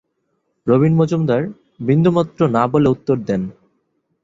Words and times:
রবীন 0.67 0.93
মজুমদার 0.95 1.41
‘‘বিন্দুমাত্র 1.79 2.39
না’’ 2.47 2.63
বলে 2.67 2.87
উত্তর 2.89 3.17
দেন। 3.27 3.41